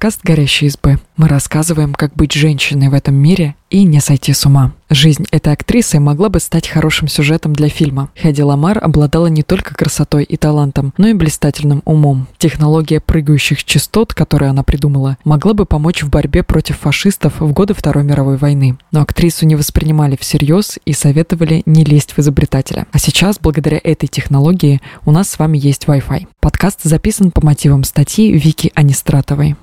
подкаст 0.00 0.24
«Горящие 0.24 0.68
избы». 0.68 0.98
Мы 1.20 1.28
рассказываем, 1.28 1.92
как 1.92 2.14
быть 2.14 2.32
женщиной 2.32 2.88
в 2.88 2.94
этом 2.94 3.14
мире 3.14 3.54
и 3.68 3.84
не 3.84 4.00
сойти 4.00 4.32
с 4.32 4.46
ума. 4.46 4.72
Жизнь 4.88 5.26
этой 5.30 5.52
актрисы 5.52 6.00
могла 6.00 6.30
бы 6.30 6.40
стать 6.40 6.66
хорошим 6.66 7.08
сюжетом 7.08 7.52
для 7.52 7.68
фильма. 7.68 8.08
Хэдди 8.16 8.40
Ламар 8.40 8.82
обладала 8.82 9.26
не 9.26 9.42
только 9.42 9.74
красотой 9.74 10.24
и 10.24 10.38
талантом, 10.38 10.94
но 10.96 11.08
и 11.08 11.12
блистательным 11.12 11.82
умом. 11.84 12.26
Технология 12.38 13.00
прыгающих 13.00 13.64
частот, 13.64 14.14
которую 14.14 14.48
она 14.48 14.62
придумала, 14.62 15.18
могла 15.24 15.52
бы 15.52 15.66
помочь 15.66 16.02
в 16.02 16.08
борьбе 16.08 16.42
против 16.42 16.78
фашистов 16.78 17.38
в 17.38 17.52
годы 17.52 17.74
Второй 17.74 18.02
мировой 18.02 18.38
войны. 18.38 18.78
Но 18.90 19.02
актрису 19.02 19.44
не 19.44 19.56
воспринимали 19.56 20.16
всерьез 20.18 20.78
и 20.86 20.94
советовали 20.94 21.62
не 21.66 21.84
лезть 21.84 22.12
в 22.12 22.18
изобретателя. 22.20 22.86
А 22.92 22.98
сейчас, 22.98 23.38
благодаря 23.38 23.78
этой 23.84 24.06
технологии, 24.06 24.80
у 25.04 25.10
нас 25.10 25.28
с 25.28 25.38
вами 25.38 25.58
есть 25.58 25.84
Wi-Fi. 25.84 26.28
Подкаст 26.40 26.80
записан 26.84 27.30
по 27.30 27.44
мотивам 27.44 27.84
статьи 27.84 28.32
Вики 28.32 28.72
Анистратовой. 28.74 29.54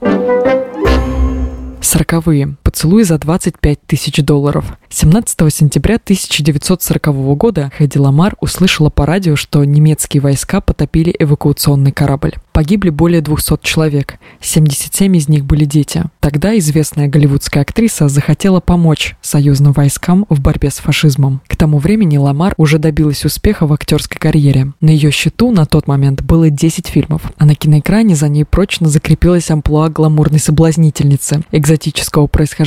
Сороковые. 1.81 2.55
Поцелуй 2.77 3.05
за 3.05 3.17
25 3.17 3.79
тысяч 3.87 4.23
долларов. 4.23 4.77
17 4.89 5.51
сентября 5.51 5.95
1940 5.95 7.07
года 7.35 7.71
Хэдди 7.75 7.97
Ламар 7.97 8.35
услышала 8.39 8.91
по 8.91 9.07
радио, 9.07 9.35
что 9.35 9.63
немецкие 9.63 10.21
войска 10.21 10.61
потопили 10.61 11.13
эвакуационный 11.17 11.91
корабль. 11.91 12.35
Погибли 12.53 12.91
более 12.91 13.21
200 13.21 13.59
человек, 13.63 14.19
77 14.41 15.15
из 15.17 15.27
них 15.27 15.45
были 15.45 15.65
дети. 15.65 16.03
Тогда 16.19 16.55
известная 16.59 17.07
голливудская 17.07 17.63
актриса 17.63 18.09
захотела 18.09 18.59
помочь 18.59 19.15
союзным 19.21 19.73
войскам 19.73 20.27
в 20.29 20.39
борьбе 20.39 20.69
с 20.69 20.75
фашизмом. 20.77 21.41
К 21.47 21.55
тому 21.55 21.79
времени 21.79 22.17
Ламар 22.17 22.53
уже 22.57 22.77
добилась 22.77 23.25
успеха 23.25 23.65
в 23.65 23.73
актерской 23.73 24.19
карьере. 24.19 24.73
На 24.81 24.91
ее 24.91 25.09
счету 25.09 25.51
на 25.51 25.65
тот 25.65 25.87
момент 25.87 26.21
было 26.21 26.51
10 26.51 26.87
фильмов, 26.87 27.23
а 27.37 27.45
на 27.45 27.55
киноэкране 27.55 28.15
за 28.15 28.27
ней 28.27 28.45
прочно 28.45 28.87
закрепилась 28.87 29.49
амплуа 29.49 29.89
гламурной 29.89 30.39
соблазнительницы 30.39 31.41
экзотического 31.51 32.27
происхождения. 32.27 32.66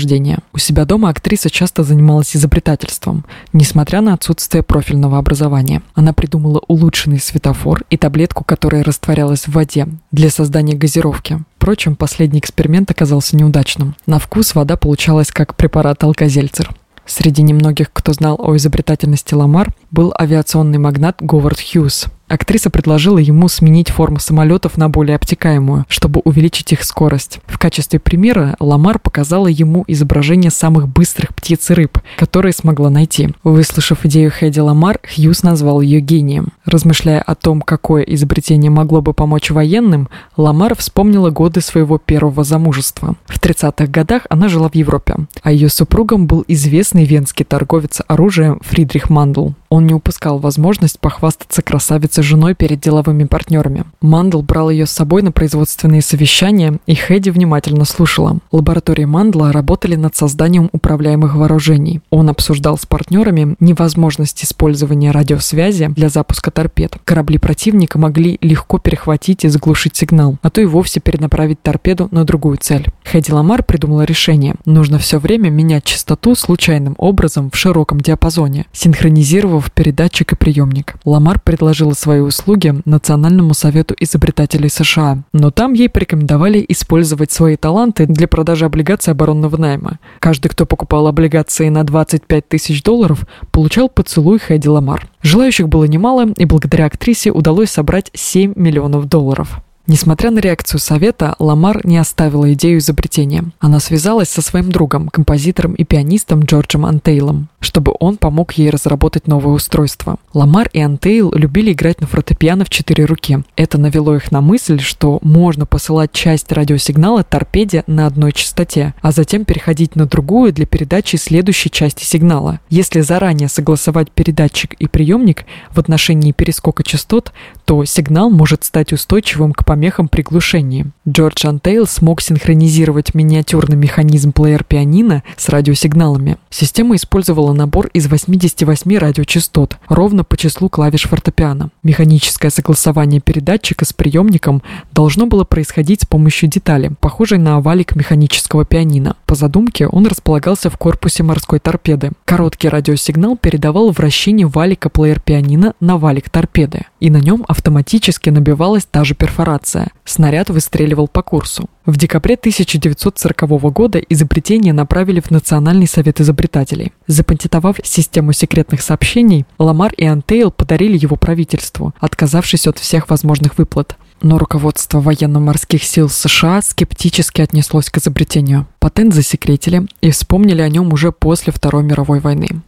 У 0.53 0.59
себя 0.59 0.85
дома 0.85 1.09
актриса 1.09 1.51
часто 1.51 1.83
занималась 1.83 2.37
изобретательством, 2.37 3.25
несмотря 3.53 4.01
на 4.01 4.15
отсутствие 4.15 4.63
профильного 4.63 5.19
образования. 5.19 5.83
Она 5.95 6.13
придумала 6.13 6.63
улучшенный 6.69 7.21
светофор 7.21 7.85
и 7.91 7.97
таблетку, 7.97 8.45
которая 8.45 8.83
растворялась 8.83 9.47
в 9.47 9.53
воде 9.53 9.89
для 10.13 10.31
создания 10.31 10.75
газировки. 10.75 11.43
Впрочем, 11.57 11.97
последний 11.97 12.39
эксперимент 12.39 12.91
оказался 12.91 13.37
неудачным. 13.37 13.95
На 14.07 14.19
вкус 14.19 14.55
вода 14.55 14.77
получалась 14.77 15.31
как 15.31 15.57
препарат 15.57 16.03
алкозельцер. 16.03 16.71
Среди 17.07 17.43
немногих, 17.43 17.93
кто 17.93 18.13
знал 18.13 18.37
о 18.39 18.57
изобретательности 18.57 19.35
Ламар, 19.35 19.73
был 19.91 20.15
авиационный 20.19 20.79
магнат 20.79 21.17
Говард 21.21 21.59
Хьюз– 21.61 22.07
Актриса 22.31 22.71
предложила 22.71 23.19
ему 23.19 23.49
сменить 23.49 23.91
форму 23.91 24.21
самолетов 24.21 24.77
на 24.77 24.89
более 24.89 25.17
обтекаемую, 25.17 25.85
чтобы 25.89 26.21
увеличить 26.25 26.73
их 26.73 26.85
скорость. 26.85 27.41
В 27.47 27.59
качестве 27.59 27.99
примера 27.99 28.55
Ламар 28.61 29.01
показала 29.01 29.49
ему 29.49 29.83
изображение 29.89 30.53
самых 30.53 30.87
быстрых 30.87 31.35
птиц 31.35 31.71
и 31.71 31.75
рыб, 31.75 31.99
которые 32.17 32.53
смогла 32.53 32.89
найти. 32.89 33.31
Выслушав 33.43 34.05
идею 34.05 34.31
Хэдди 34.31 34.61
Ламар, 34.61 35.01
Хьюз 35.13 35.43
назвал 35.43 35.81
ее 35.81 35.99
гением. 35.99 36.51
Размышляя 36.65 37.21
о 37.21 37.35
том, 37.35 37.63
какое 37.63 38.05
изобретение 38.05 38.71
могло 38.71 39.03
бы 39.03 39.13
помочь 39.13 39.51
военным, 39.51 40.09
Ламар 40.37 40.77
вспомнила 40.77 41.31
годы 41.31 41.61
своего 41.61 41.99
первого 41.99 42.45
замужества. 42.45 43.17
В 43.27 43.41
30-х 43.41 43.89
годах 43.89 44.27
она 44.31 44.49
жила 44.49 44.69
в 44.69 44.77
Европе, 44.77 45.17
а 45.43 45.51
ее 45.51 45.69
супругом 45.69 46.29
был 46.29 46.45
известный 46.47 47.05
венский 47.05 47.45
торговец 47.45 48.01
оружием 48.07 48.61
Фридрих 48.63 49.11
Мандл. 49.11 49.51
Он 49.69 49.87
не 49.87 49.95
упускал 49.95 50.39
возможность 50.39 51.01
похвастаться 51.01 51.63
красавицей 51.63 52.20
женой 52.23 52.55
перед 52.55 52.81
деловыми 52.81 53.25
партнерами. 53.25 53.85
Мандл 54.01 54.43
брал 54.43 54.71
ее 54.71 54.87
с 54.87 54.91
собой 54.91 55.23
на 55.23 55.33
производственные 55.33 56.03
совещания, 56.03 56.79
и 56.87 56.95
Хеди 56.95 57.31
внимательно 57.31 57.85
слушала. 57.85 58.39
Лаборатории 58.53 59.05
Мандла 59.05 59.53
работали 59.53 59.95
над 59.95 60.17
созданием 60.17 60.71
управляемых 60.73 61.35
вооружений. 61.35 62.01
Он 62.11 62.29
обсуждал 62.29 62.79
с 62.79 62.87
партнерами 62.87 63.57
невозможность 63.61 64.45
использования 64.45 65.11
радиосвязи 65.11 65.89
для 65.89 66.09
запуска 66.09 66.51
торпед. 66.51 66.97
Корабли 67.05 67.39
противника 67.39 67.99
могли 67.99 68.39
легко 68.41 68.79
перехватить 68.79 69.45
и 69.45 69.49
заглушить 69.49 69.97
сигнал, 69.97 70.37
а 70.43 70.51
то 70.51 70.61
и 70.61 70.65
вовсе 70.65 71.01
перенаправить 71.01 71.63
торпеду 71.63 72.09
на 72.11 72.25
другую 72.25 72.59
цель. 72.59 72.87
Хеди 73.05 73.31
Ламар 73.31 73.63
придумала 73.63 74.03
решение. 74.03 74.57
Нужно 74.65 74.99
все 74.99 75.19
время 75.19 75.51
менять 75.51 75.85
частоту 75.85 76.35
случайным 76.35 76.95
образом 76.99 77.51
в 77.51 77.57
широком 77.57 78.01
диапазоне, 78.01 78.67
синхронизировав 78.73 79.71
передатчик 79.73 80.33
и 80.33 80.37
приемник. 80.37 80.95
Ламар 81.05 81.41
предложила 81.41 81.93
свои 81.93 82.10
услуги 82.19 82.75
Национальному 82.85 83.55
совету 83.55 83.95
изобретателей 84.01 84.69
США, 84.69 85.23
но 85.33 85.53
там 85.53 85.73
ей 85.73 85.89
порекомендовали 85.89 86.65
использовать 86.69 87.31
свои 87.31 87.57
таланты 87.57 88.07
для 88.07 88.27
продажи 88.27 88.65
облигаций 88.65 89.13
оборонного 89.13 89.57
найма. 89.57 90.01
Каждый, 90.19 90.49
кто 90.49 90.67
покупал 90.67 91.07
облигации 91.07 91.69
на 91.69 91.85
25 91.85 92.49
тысяч 92.49 92.83
долларов, 92.83 93.25
получал 93.53 93.89
поцелуй 93.89 94.41
Хэдди 94.41 94.67
Ламар. 94.67 95.09
Желающих 95.23 95.69
было 95.69 95.85
немало, 95.85 96.27
и 96.37 96.45
благодаря 96.45 96.87
актрисе 96.87 97.31
удалось 97.31 97.71
собрать 97.71 98.11
7 98.15 98.55
миллионов 98.57 99.09
долларов. 99.09 99.63
Несмотря 99.93 100.31
на 100.31 100.39
реакцию 100.39 100.79
совета, 100.79 101.35
Ламар 101.41 101.85
не 101.85 101.99
оставила 101.99 102.53
идею 102.53 102.79
изобретения. 102.79 103.47
Она 103.59 103.81
связалась 103.81 104.29
со 104.29 104.41
своим 104.41 104.71
другом, 104.71 105.09
композитором 105.09 105.75
и 105.75 105.83
пианистом 105.83 106.45
Джорджем 106.45 106.87
Антейлом, 106.87 107.49
чтобы 107.59 107.97
он 107.99 108.17
помог 108.17 108.53
ей 108.53 108.71
разработать 108.71 109.27
новое 109.27 109.53
устройство. 109.53 110.19
Ламар 110.33 110.71
и 110.73 110.79
Антейл 110.79 111.33
любили 111.35 111.73
играть 111.73 112.01
на 112.01 112.07
фортепиано 112.07 112.65
в 112.65 112.71
четыре 112.71 113.05
руки. 113.05 113.41
Это 113.57 113.79
навело 113.79 114.15
их 114.15 114.31
на 114.31 114.41
мысль, 114.41 114.79
что 114.79 115.19
можно 115.23 115.67
посылать 115.67 116.13
часть 116.13 116.53
радиосигнала 116.53 117.25
торпеде 117.25 117.83
на 117.89 118.07
одной 118.07 118.31
частоте, 118.31 118.95
а 119.03 119.11
затем 119.11 119.45
переходить 119.45 119.97
на 119.97 120.07
другую 120.07 120.53
для 120.53 120.67
передачи 120.67 121.17
следующей 121.17 121.69
части 121.69 122.05
сигнала. 122.05 122.61
Если 122.69 123.01
заранее 123.01 123.49
согласовать 123.49 124.13
передатчик 124.13 124.73
и 124.75 124.87
приемник 124.87 125.47
в 125.73 125.81
отношении 125.81 126.31
перескока 126.31 126.85
частот, 126.85 127.33
то 127.71 127.85
сигнал 127.85 128.31
может 128.31 128.65
стать 128.65 128.93
устойчивым 128.93 129.53
к 129.53 129.65
помехам 129.65 130.09
при 130.09 130.23
глушении. 130.23 130.87
Джордж 131.09 131.47
Антейл 131.47 131.87
смог 131.87 132.21
синхронизировать 132.21 133.15
миниатюрный 133.15 133.77
механизм 133.77 134.33
плеер-пианино 134.33 135.23
с 135.37 135.49
радиосигналами. 135.49 136.37
Система 136.51 136.97
использовала 136.97 137.53
набор 137.53 137.87
из 137.93 138.09
88 138.09 138.99
радиочастот, 138.99 139.79
ровно 139.89 140.25
по 140.25 140.37
числу 140.37 140.69
клавиш 140.69 141.03
фортепиано. 141.03 141.71
Механическое 141.85 142.51
согласование 142.51 143.21
передатчика 143.21 143.85
с 143.85 143.93
приемником 143.93 144.65
должно 144.91 145.27
было 145.27 145.45
происходить 145.45 146.03
с 146.03 146.07
помощью 146.07 146.49
детали, 146.49 146.91
похожей 146.99 147.39
на 147.39 147.55
овалик 147.55 147.95
механического 147.95 148.65
пианино. 148.65 149.15
По 149.27 149.37
задумке 149.37 149.87
он 149.87 150.09
располагался 150.09 150.71
в 150.71 150.77
корпусе 150.77 151.23
морской 151.23 151.61
торпеды. 151.61 152.11
Короткий 152.25 152.69
радиосигнал 152.69 153.37
передавал 153.37 153.93
вращение 153.93 154.49
валика 154.49 154.89
плеер-пианино 154.89 155.75
на 155.79 155.99
валик 155.99 156.31
торпеды, 156.31 156.87
и 157.01 157.11
на 157.11 157.17
нем 157.17 157.45
автоматически 157.49 158.31
набивалась 158.31 158.85
та 158.85 159.05
же 159.05 159.15
перфорация. 159.15 159.89
Снаряд 160.05 160.51
выстреливал 160.51 161.09
по 161.09 161.23
курсу. 161.23 161.69
В 161.87 161.97
декабре 161.97 162.35
1940 162.35 163.73
года 163.73 163.99
изобретение 163.99 164.73
направили 164.73 165.21
в 165.21 165.31
Национальный 165.31 165.89
совет 165.89 166.21
изобретателей. 166.21 166.93
Запатентовав 167.07 167.77
систему 167.83 168.33
секретных 168.33 168.83
сообщений, 168.83 169.47
Ламар 169.59 169.93
и 169.95 170.05
Антейл 170.05 170.51
подарили 170.51 170.97
его 170.97 171.17
правительству, 171.17 171.95
отказавшись 171.99 172.67
от 172.67 172.79
всех 172.79 173.09
возможных 173.11 173.59
выплат. 173.59 173.97
Но 174.23 174.39
руководство 174.39 175.01
военно-морских 175.01 175.83
сил 175.83 176.11
США 176.11 176.61
скептически 176.61 177.41
отнеслось 177.41 177.89
к 177.89 177.97
изобретению. 177.97 178.67
Патент 178.79 179.15
засекретили 179.15 179.87
и 180.03 180.11
вспомнили 180.11 180.61
о 180.61 180.69
нем 180.69 180.93
уже 180.93 181.11
после 181.11 181.53
Второй 181.53 181.83
мировой 181.83 182.21
войны. 182.21 182.61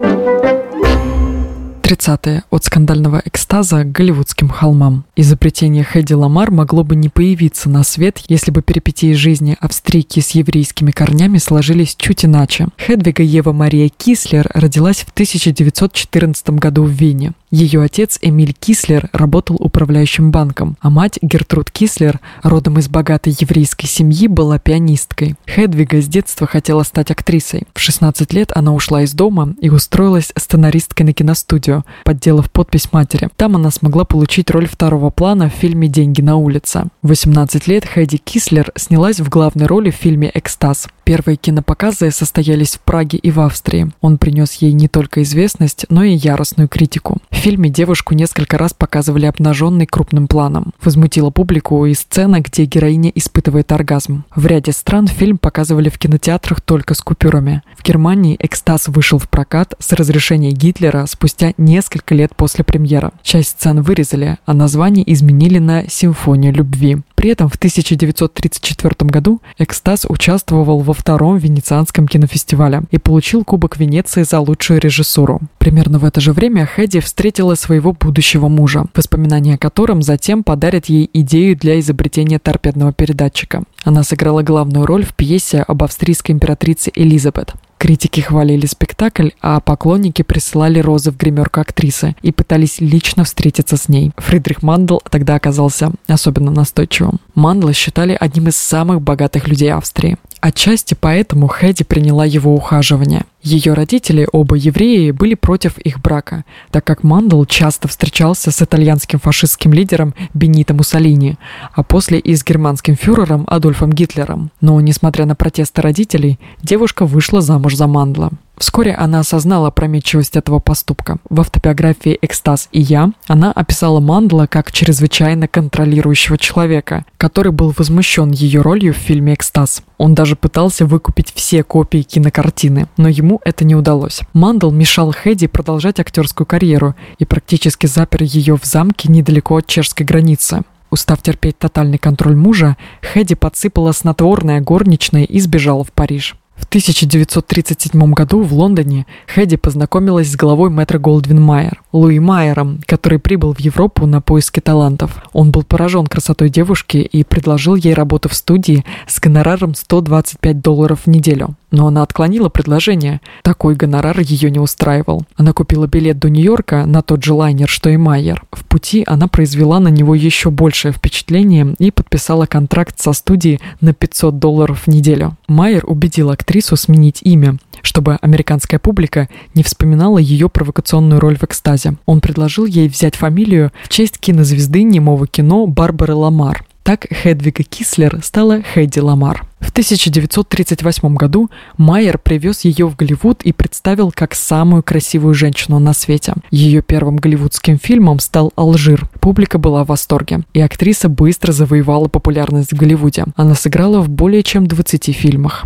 30-е. 1.92 2.44
От 2.50 2.64
скандального 2.64 3.22
экстаза 3.24 3.84
к 3.84 3.92
голливудским 3.92 4.48
холмам. 4.48 5.04
Изобретение 5.14 5.84
Хэдди 5.84 6.14
Ламар 6.14 6.50
могло 6.50 6.84
бы 6.84 6.96
не 6.96 7.08
появиться 7.08 7.68
на 7.68 7.82
свет, 7.84 8.18
если 8.28 8.50
бы 8.50 8.62
перипетии 8.62 9.12
жизни 9.12 9.56
австрийки 9.60 10.20
с 10.20 10.30
еврейскими 10.30 10.90
корнями 10.90 11.38
сложились 11.38 11.94
чуть 11.96 12.24
иначе. 12.24 12.68
Хедвига 12.78 13.22
Ева 13.22 13.52
Мария 13.52 13.90
Кислер 13.94 14.48
родилась 14.54 15.00
в 15.00 15.10
1914 15.10 16.50
году 16.50 16.84
в 16.84 16.90
Вене. 16.90 17.32
Ее 17.52 17.82
отец 17.82 18.18
Эмиль 18.22 18.54
Кислер 18.58 19.10
работал 19.12 19.56
управляющим 19.60 20.30
банком, 20.30 20.78
а 20.80 20.88
мать 20.88 21.18
Гертруд 21.20 21.70
Кислер, 21.70 22.18
родом 22.42 22.78
из 22.78 22.88
богатой 22.88 23.36
еврейской 23.38 23.86
семьи, 23.86 24.26
была 24.26 24.58
пианисткой. 24.58 25.34
Хедвига 25.46 26.00
с 26.00 26.06
детства 26.06 26.46
хотела 26.46 26.82
стать 26.82 27.10
актрисой. 27.10 27.64
В 27.74 27.80
16 27.80 28.32
лет 28.32 28.52
она 28.54 28.72
ушла 28.72 29.02
из 29.02 29.12
дома 29.12 29.54
и 29.60 29.68
устроилась 29.68 30.32
сценаристкой 30.34 31.04
на 31.04 31.12
киностудию, 31.12 31.81
подделав 32.04 32.50
подпись 32.50 32.92
матери. 32.92 33.28
Там 33.36 33.56
она 33.56 33.70
смогла 33.70 34.04
получить 34.04 34.50
роль 34.50 34.66
второго 34.66 35.10
плана 35.10 35.48
в 35.48 35.52
фильме 35.52 35.88
«Деньги 35.88 36.20
на 36.20 36.36
улице». 36.36 36.84
В 37.02 37.08
18 37.08 37.66
лет 37.66 37.84
Хэдди 37.84 38.16
Кислер 38.16 38.72
снялась 38.76 39.20
в 39.20 39.28
главной 39.28 39.66
роли 39.66 39.90
в 39.90 39.96
фильме 39.96 40.30
«Экстаз». 40.34 40.88
Первые 41.04 41.36
кинопоказы 41.36 42.10
состоялись 42.12 42.76
в 42.76 42.80
Праге 42.80 43.18
и 43.18 43.30
в 43.30 43.40
Австрии. 43.40 43.90
Он 44.00 44.18
принес 44.18 44.54
ей 44.54 44.72
не 44.72 44.86
только 44.86 45.22
известность, 45.22 45.84
но 45.88 46.04
и 46.04 46.14
яростную 46.14 46.68
критику. 46.68 47.18
фильме 47.30 47.70
девушку 47.70 48.14
несколько 48.14 48.56
раз 48.56 48.72
показывали 48.72 49.26
обнаженной 49.26 49.86
крупным 49.86 50.28
планом. 50.28 50.72
Возмутила 50.80 51.30
публику 51.30 51.84
и 51.86 51.94
сцена, 51.94 52.40
где 52.40 52.66
героиня 52.66 53.10
испытывает 53.14 53.72
оргазм. 53.72 54.24
В 54.34 54.46
ряде 54.46 54.70
стран 54.70 55.08
фильм 55.08 55.38
показывали 55.38 55.88
в 55.88 55.98
кинотеатрах 55.98 56.60
только 56.60 56.94
с 56.94 57.00
купюрами. 57.00 57.62
В 57.76 57.82
Германии 57.82 58.36
«Экстаз» 58.38 58.86
вышел 58.86 59.18
в 59.18 59.28
прокат 59.28 59.74
с 59.80 59.92
разрешения 59.92 60.52
Гитлера 60.52 61.06
спустя 61.06 61.52
несколько 61.72 62.14
лет 62.14 62.36
после 62.36 62.64
премьеры. 62.64 63.10
Часть 63.22 63.50
сцен 63.50 63.80
вырезали, 63.80 64.38
а 64.44 64.52
название 64.52 65.10
изменили 65.10 65.58
на 65.58 65.88
«Симфония 65.88 66.52
любви». 66.52 66.98
При 67.14 67.30
этом 67.30 67.48
в 67.48 67.54
1934 67.54 69.08
году 69.08 69.40
«Экстаз» 69.56 70.04
участвовал 70.08 70.80
во 70.80 70.92
втором 70.92 71.38
Венецианском 71.38 72.08
кинофестивале 72.08 72.82
и 72.90 72.98
получил 72.98 73.44
Кубок 73.44 73.78
Венеции 73.78 74.22
за 74.22 74.40
лучшую 74.40 74.80
режиссуру. 74.80 75.40
Примерно 75.58 75.98
в 75.98 76.04
это 76.04 76.20
же 76.20 76.32
время 76.32 76.66
Хэдди 76.66 77.00
встретила 77.00 77.54
своего 77.54 77.92
будущего 77.92 78.48
мужа, 78.48 78.86
воспоминания 78.94 79.54
о 79.54 79.58
котором 79.58 80.02
затем 80.02 80.42
подарят 80.42 80.86
ей 80.86 81.08
идею 81.12 81.56
для 81.56 81.80
изобретения 81.80 82.38
торпедного 82.38 82.92
передатчика. 82.92 83.62
Она 83.84 84.02
сыграла 84.02 84.42
главную 84.42 84.84
роль 84.84 85.04
в 85.04 85.14
пьесе 85.14 85.62
об 85.62 85.82
австрийской 85.82 86.34
императрице 86.34 86.90
Элизабет. 86.94 87.54
Критики 87.82 88.20
хвалили 88.20 88.66
спектакль, 88.66 89.30
а 89.40 89.58
поклонники 89.58 90.22
присылали 90.22 90.78
розы 90.78 91.10
в 91.10 91.16
гримерку 91.16 91.60
актрисы 91.60 92.14
и 92.22 92.30
пытались 92.30 92.80
лично 92.80 93.24
встретиться 93.24 93.76
с 93.76 93.88
ней. 93.88 94.12
Фридрих 94.18 94.62
Мандл 94.62 94.98
тогда 95.10 95.34
оказался 95.34 95.90
особенно 96.06 96.52
настойчивым. 96.52 97.18
Мандла 97.34 97.72
считали 97.72 98.16
одним 98.20 98.46
из 98.46 98.56
самых 98.56 99.02
богатых 99.02 99.48
людей 99.48 99.72
Австрии. 99.72 100.16
Отчасти 100.40 100.94
поэтому 100.94 101.48
Хеди 101.48 101.82
приняла 101.82 102.24
его 102.24 102.54
ухаживание. 102.54 103.24
Ее 103.42 103.72
родители, 103.74 104.28
оба 104.30 104.54
евреи, 104.54 105.10
были 105.10 105.34
против 105.34 105.76
их 105.78 106.00
брака, 106.00 106.44
так 106.70 106.84
как 106.84 107.02
Мандл 107.02 107.44
часто 107.44 107.88
встречался 107.88 108.52
с 108.52 108.62
итальянским 108.62 109.18
фашистским 109.18 109.72
лидером 109.72 110.14
Бенито 110.32 110.74
Муссолини, 110.74 111.36
а 111.72 111.82
после 111.82 112.20
и 112.20 112.36
с 112.36 112.44
германским 112.44 112.94
фюрером 112.94 113.44
Адольфом 113.48 113.92
Гитлером. 113.92 114.52
Но, 114.60 114.80
несмотря 114.80 115.26
на 115.26 115.34
протесты 115.34 115.82
родителей, 115.82 116.38
девушка 116.62 117.04
вышла 117.04 117.40
замуж 117.40 117.74
за 117.74 117.88
Мандла. 117.88 118.30
Вскоре 118.62 118.94
она 118.94 119.18
осознала 119.18 119.66
опрометчивость 119.66 120.36
этого 120.36 120.60
поступка. 120.60 121.16
В 121.28 121.40
автобиографии 121.40 122.16
«Экстаз 122.22 122.68
и 122.70 122.80
я» 122.80 123.10
она 123.26 123.50
описала 123.50 123.98
Мандла 123.98 124.46
как 124.46 124.70
чрезвычайно 124.70 125.48
контролирующего 125.48 126.38
человека, 126.38 127.04
который 127.16 127.50
был 127.50 127.74
возмущен 127.76 128.30
ее 128.30 128.60
ролью 128.60 128.94
в 128.94 128.98
фильме 128.98 129.34
«Экстаз». 129.34 129.82
Он 129.98 130.14
даже 130.14 130.36
пытался 130.36 130.86
выкупить 130.86 131.32
все 131.34 131.64
копии 131.64 132.02
кинокартины, 132.02 132.86
но 132.96 133.08
ему 133.08 133.40
это 133.44 133.64
не 133.64 133.74
удалось. 133.74 134.20
Мандл 134.32 134.70
мешал 134.70 135.10
Хэдди 135.12 135.48
продолжать 135.48 135.98
актерскую 135.98 136.46
карьеру 136.46 136.94
и 137.18 137.24
практически 137.24 137.86
запер 137.86 138.22
ее 138.22 138.56
в 138.56 138.64
замке 138.64 139.10
недалеко 139.10 139.56
от 139.56 139.66
чешской 139.66 140.06
границы. 140.06 140.62
Устав 140.88 141.20
терпеть 141.20 141.58
тотальный 141.58 141.98
контроль 141.98 142.36
мужа, 142.36 142.76
Хэдди 143.12 143.34
подсыпала 143.34 143.90
снотворное 143.90 144.60
горничное 144.60 145.24
и 145.24 145.40
сбежала 145.40 145.82
в 145.82 145.90
Париж. 145.90 146.36
В 146.56 146.64
1937 146.72 148.12
году 148.12 148.42
в 148.42 148.54
Лондоне 148.54 149.06
Хэдди 149.26 149.56
познакомилась 149.56 150.30
с 150.30 150.36
главой 150.36 150.70
метро 150.70 150.98
Голдвин 150.98 151.40
Майер, 151.40 151.82
Луи 151.92 152.18
Майером, 152.18 152.80
который 152.86 153.18
прибыл 153.18 153.52
в 153.52 153.60
Европу 153.60 154.06
на 154.06 154.22
поиски 154.22 154.60
талантов. 154.60 155.22
Он 155.32 155.50
был 155.50 155.64
поражен 155.64 156.06
красотой 156.06 156.48
девушки 156.48 156.96
и 156.96 157.24
предложил 157.24 157.74
ей 157.74 157.94
работу 157.94 158.28
в 158.28 158.34
студии 158.34 158.84
с 159.06 159.20
гонораром 159.20 159.74
125 159.74 160.60
долларов 160.62 161.00
в 161.04 161.06
неделю. 161.08 161.56
Но 161.72 161.86
она 161.86 162.02
отклонила 162.02 162.50
предложение. 162.50 163.20
Такой 163.42 163.74
гонорар 163.74 164.20
ее 164.20 164.50
не 164.50 164.58
устраивал. 164.58 165.24
Она 165.36 165.52
купила 165.54 165.86
билет 165.86 166.18
до 166.18 166.28
Нью-Йорка 166.28 166.84
на 166.84 167.02
тот 167.02 167.24
же 167.24 167.32
лайнер, 167.32 167.68
что 167.68 167.88
и 167.88 167.96
Майер. 167.96 168.44
В 168.52 168.64
пути 168.64 169.04
она 169.06 169.26
произвела 169.26 169.80
на 169.80 169.88
него 169.88 170.14
еще 170.14 170.50
большее 170.50 170.92
впечатление 170.92 171.74
и 171.78 171.90
подписала 171.90 172.46
контракт 172.46 173.00
со 173.00 173.14
студией 173.14 173.60
на 173.80 173.94
500 173.94 174.38
долларов 174.38 174.82
в 174.84 174.88
неделю. 174.88 175.36
Майер 175.48 175.84
убедил 175.86 176.30
актрису 176.42 176.76
сменить 176.76 177.20
имя, 177.22 177.56
чтобы 177.82 178.18
американская 178.20 178.78
публика 178.78 179.28
не 179.54 179.62
вспоминала 179.62 180.18
ее 180.18 180.48
провокационную 180.48 181.20
роль 181.20 181.38
в 181.38 181.44
экстазе. 181.44 181.94
Он 182.04 182.20
предложил 182.20 182.66
ей 182.66 182.88
взять 182.88 183.14
фамилию 183.14 183.72
в 183.84 183.88
честь 183.88 184.18
кинозвезды 184.18 184.82
немого 184.82 185.26
кино 185.26 185.66
Барбары 185.66 186.14
Ламар. 186.14 186.64
Так 186.82 187.06
Хедвига 187.10 187.62
Кислер 187.62 188.20
стала 188.22 188.60
Хэдди 188.62 188.98
Ламар. 188.98 189.46
В 189.60 189.70
1938 189.70 191.14
году 191.14 191.48
Майер 191.76 192.18
привез 192.18 192.62
ее 192.62 192.88
в 192.88 192.96
Голливуд 192.96 193.42
и 193.42 193.52
представил 193.52 194.10
как 194.12 194.34
самую 194.34 194.82
красивую 194.82 195.34
женщину 195.34 195.78
на 195.78 195.94
свете. 195.94 196.34
Ее 196.50 196.82
первым 196.82 197.16
голливудским 197.16 197.78
фильмом 197.78 198.18
стал 198.18 198.52
«Алжир». 198.56 199.08
Публика 199.20 199.58
была 199.58 199.84
в 199.84 199.88
восторге, 199.88 200.40
и 200.52 200.60
актриса 200.60 201.08
быстро 201.08 201.52
завоевала 201.52 202.08
популярность 202.08 202.72
в 202.72 202.76
Голливуде. 202.76 203.26
Она 203.36 203.54
сыграла 203.54 204.00
в 204.00 204.08
более 204.08 204.42
чем 204.42 204.66
20 204.66 205.16
фильмах. 205.16 205.64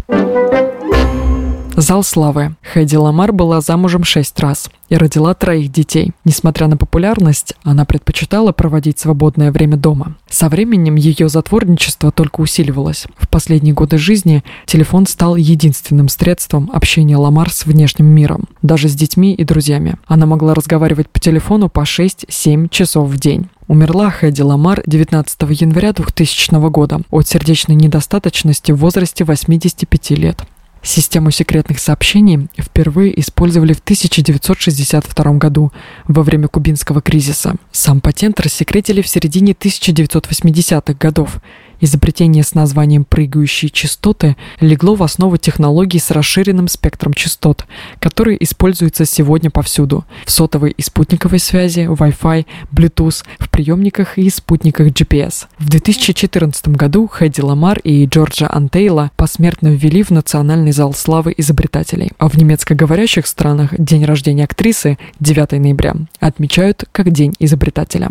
Зал 1.78 2.02
славы. 2.02 2.56
Хэдди 2.62 2.96
Ламар 2.96 3.34
была 3.34 3.60
замужем 3.60 4.02
шесть 4.02 4.40
раз 4.40 4.70
и 4.88 4.96
родила 4.96 5.34
троих 5.34 5.70
детей. 5.70 6.12
Несмотря 6.24 6.68
на 6.68 6.78
популярность, 6.78 7.52
она 7.64 7.84
предпочитала 7.84 8.52
проводить 8.52 8.98
свободное 8.98 9.52
время 9.52 9.76
дома. 9.76 10.16
Со 10.26 10.48
временем 10.48 10.94
ее 10.94 11.28
затворничество 11.28 12.10
только 12.10 12.40
усиливалось. 12.40 13.04
В 13.18 13.28
последние 13.28 13.74
годы 13.74 13.98
жизни 13.98 14.42
телефон 14.64 15.06
стал 15.06 15.36
единственным 15.36 16.08
средством 16.08 16.70
общения 16.72 17.18
Ламар 17.18 17.50
с 17.50 17.66
внешним 17.66 18.06
миром, 18.06 18.46
даже 18.62 18.88
с 18.88 18.94
детьми 18.94 19.34
и 19.34 19.44
друзьями. 19.44 19.96
Она 20.06 20.24
могла 20.24 20.54
разговаривать 20.54 21.10
по 21.10 21.20
телефону 21.20 21.68
по 21.68 21.80
6-7 21.80 22.70
часов 22.70 23.10
в 23.10 23.18
день. 23.18 23.50
Умерла 23.68 24.08
Хэдди 24.08 24.40
Ламар 24.40 24.82
19 24.86 25.42
января 25.60 25.92
2000 25.92 26.70
года 26.70 27.02
от 27.10 27.28
сердечной 27.28 27.74
недостаточности 27.74 28.72
в 28.72 28.76
возрасте 28.76 29.24
85 29.24 30.10
лет. 30.12 30.42
Систему 30.86 31.32
секретных 31.32 31.80
сообщений 31.80 32.46
впервые 32.56 33.18
использовали 33.18 33.72
в 33.72 33.80
1962 33.80 35.32
году 35.32 35.72
во 36.06 36.22
время 36.22 36.46
кубинского 36.46 37.02
кризиса. 37.02 37.56
Сам 37.72 38.00
патент 38.00 38.38
рассекретили 38.38 39.02
в 39.02 39.08
середине 39.08 39.52
1980-х 39.52 40.94
годов 40.94 41.40
Изобретение 41.80 42.42
с 42.42 42.54
названием 42.54 43.04
«прыгающие 43.04 43.70
частоты» 43.70 44.36
легло 44.60 44.94
в 44.94 45.02
основу 45.02 45.36
технологий 45.36 45.98
с 45.98 46.10
расширенным 46.10 46.68
спектром 46.68 47.12
частот, 47.14 47.66
которые 48.00 48.42
используются 48.42 49.04
сегодня 49.04 49.50
повсюду– 49.50 50.04
в 50.24 50.30
сотовой 50.30 50.70
и 50.70 50.82
спутниковой 50.82 51.38
связи, 51.38 51.80
Wi-Fi, 51.80 52.46
Bluetooth, 52.72 53.24
в 53.38 53.50
приемниках 53.50 54.18
и 54.18 54.28
спутниках 54.30 54.88
GPS. 54.88 55.46
В 55.58 55.68
2014 55.68 56.68
году 56.68 57.08
Хэдди 57.08 57.40
Ламар 57.40 57.78
и 57.80 58.06
Джорджа 58.06 58.48
Антейла 58.50 59.10
посмертно 59.16 59.68
ввели 59.68 60.02
в 60.02 60.10
Национальный 60.10 60.72
зал 60.72 60.94
славы 60.94 61.34
изобретателей, 61.36 62.10
а 62.18 62.28
в 62.28 62.36
немецкоговорящих 62.36 63.26
странах 63.26 63.74
день 63.78 64.04
рождения 64.04 64.44
актрисы 64.44 64.98
9 65.20 65.52
ноября 65.52 65.96
отмечают 66.20 66.84
как 66.92 67.10
День 67.10 67.34
изобретателя. 67.38 68.10